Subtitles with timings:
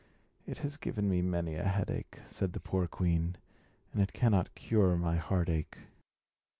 [0.47, 3.35] "It has given me many a headache," said the poor queen,
[3.93, 5.77] "and it cannot cure my heartache."